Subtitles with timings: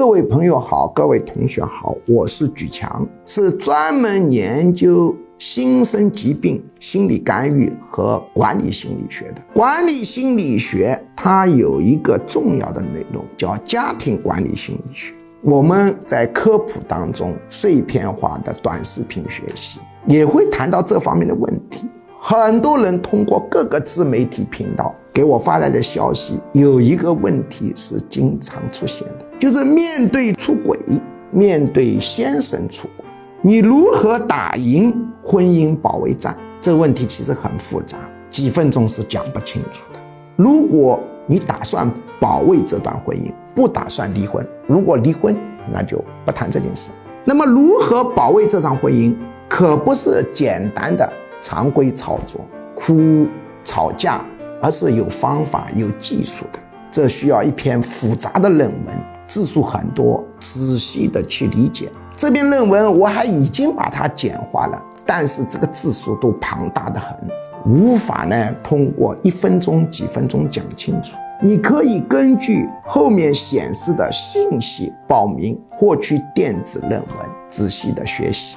[0.00, 9.42] 各位朋友好，各位同学好，我是举强，是专门研究新生疾病心理干预和管理心理学的。
[9.52, 15.12] 管理心理学它有一个重要的内容叫家庭管理心理学。
[15.42, 21.84] 我们在科普当中碎片化的短视频学习也会谈到这方面的问题。
[22.18, 30.78] 很多人通过各个自媒体频道给我发来的消息，有一个问题是经常出现的，就是面对出轨，
[31.30, 33.06] 面对先生出轨，
[33.40, 36.36] 你如何打赢婚姻保卫战？
[36.60, 37.96] 这个问题其实很复杂，
[38.30, 39.98] 几分钟是讲不清楚的。
[40.36, 41.90] 如果你打算
[42.20, 45.34] 保卫这段婚姻，不打算离婚，如果离婚，
[45.72, 46.90] 那就不谈这件事。
[47.24, 49.16] 那么，如何保卫这场婚姻，
[49.48, 51.10] 可不是简单的。
[51.42, 53.26] 常规操作，哭
[53.64, 54.22] 吵架，
[54.60, 56.58] 而是有方法、有技术的。
[56.90, 61.88] 这需要一篇复杂的论文，字数很多，仔细的去理解。
[62.16, 67.16] 这篇论文我还已经把它简化了，但是这个字数都庞大的很，
[67.64, 71.16] 无法呢通过一分钟、几分钟讲清楚。
[71.42, 78.56] 你可以根据后面显示的信息报名，获取电子论文，仔细的学习。